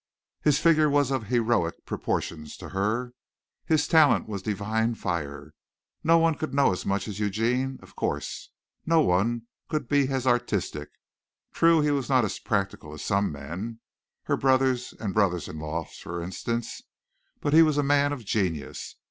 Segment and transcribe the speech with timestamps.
[0.41, 3.13] His figure was of heroic proportions to her.
[3.67, 5.53] His talent was divine fire.
[6.03, 8.49] No one could know as much as Eugene, of course!
[8.83, 10.89] No one could be as artistic.
[11.53, 13.79] True, he was not as practical as some men
[14.23, 16.81] her brothers and brothers in law, for instance
[17.39, 18.95] but he was a man of genius.